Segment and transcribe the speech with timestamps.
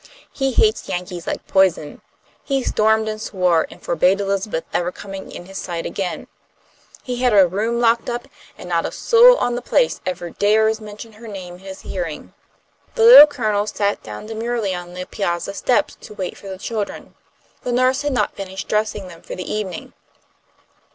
[0.33, 2.01] He hates Yankees like poison.
[2.43, 6.25] He stormed and swore, and forbade Elizabeth ever coming in his sight again.
[7.03, 8.27] He had her room locked up,
[8.57, 12.33] and not a soul on the place ever dares mention her name in his hearing."
[12.95, 17.13] The Little Colonel sat down demurely on the piazza steps to wait for the children.
[17.61, 19.93] The nurse had not finished dressing them for the evening.